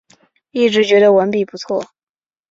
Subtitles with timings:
[0.49, 1.91] 一直觉得文笔不错